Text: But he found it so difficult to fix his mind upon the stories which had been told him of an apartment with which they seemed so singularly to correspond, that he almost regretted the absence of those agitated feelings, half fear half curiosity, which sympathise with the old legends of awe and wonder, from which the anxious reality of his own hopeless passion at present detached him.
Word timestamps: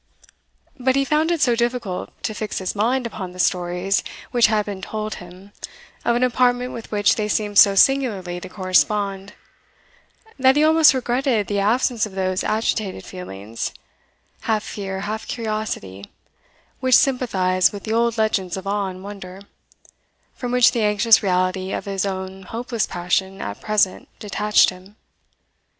But 0.79 0.95
he 0.95 1.05
found 1.05 1.29
it 1.29 1.41
so 1.41 1.55
difficult 1.55 2.09
to 2.23 2.33
fix 2.33 2.57
his 2.57 2.73
mind 2.73 3.05
upon 3.05 3.33
the 3.33 3.37
stories 3.37 4.03
which 4.31 4.47
had 4.47 4.65
been 4.65 4.81
told 4.81 5.13
him 5.21 5.51
of 6.03 6.15
an 6.15 6.23
apartment 6.23 6.73
with 6.73 6.91
which 6.91 7.17
they 7.17 7.27
seemed 7.27 7.59
so 7.59 7.75
singularly 7.75 8.39
to 8.39 8.49
correspond, 8.49 9.33
that 10.39 10.55
he 10.55 10.63
almost 10.63 10.95
regretted 10.95 11.45
the 11.45 11.59
absence 11.59 12.07
of 12.07 12.13
those 12.13 12.43
agitated 12.43 13.05
feelings, 13.05 13.73
half 14.41 14.63
fear 14.63 15.01
half 15.01 15.27
curiosity, 15.27 16.05
which 16.79 16.95
sympathise 16.97 17.71
with 17.71 17.83
the 17.83 17.93
old 17.93 18.17
legends 18.17 18.57
of 18.57 18.65
awe 18.65 18.87
and 18.89 19.03
wonder, 19.03 19.41
from 20.33 20.51
which 20.51 20.71
the 20.71 20.81
anxious 20.81 21.21
reality 21.21 21.71
of 21.73 21.85
his 21.85 22.07
own 22.07 22.41
hopeless 22.41 22.87
passion 22.87 23.39
at 23.39 23.61
present 23.61 24.07
detached 24.17 24.71
him. 24.71 24.95